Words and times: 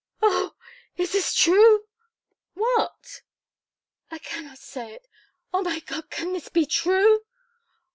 "Oh! 0.23 0.55
Is 0.97 1.11
this 1.11 1.31
true?" 1.31 1.83
"What?" 2.55 3.21
"I 4.09 4.17
cannot 4.17 4.57
say 4.57 4.95
it. 4.95 5.07
Oh, 5.53 5.61
my 5.61 5.79
God! 5.81 6.09
can 6.09 6.33
this 6.33 6.49
be 6.49 6.65
true?" 6.65 7.21